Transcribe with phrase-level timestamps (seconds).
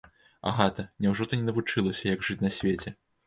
[0.51, 2.95] Агата, няўжо ты не навучылася, як жыць на свеце?